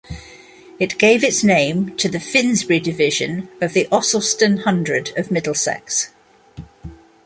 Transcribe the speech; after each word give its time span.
It 0.79 0.97
gave 0.97 1.23
its 1.23 1.43
name 1.43 1.95
to 1.97 2.09
the 2.09 2.19
Finsbury 2.19 2.79
division 2.79 3.49
of 3.61 3.73
the 3.73 3.87
Ossulstone 3.91 4.63
hundred 4.63 5.13
of 5.15 5.29
Middlesex. 5.29 6.09